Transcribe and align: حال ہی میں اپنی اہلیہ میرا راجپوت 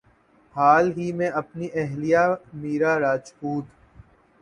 حال 0.55 0.91
ہی 0.97 1.11
میں 1.11 1.29
اپنی 1.31 1.67
اہلیہ 1.73 2.25
میرا 2.53 2.99
راجپوت 2.99 3.65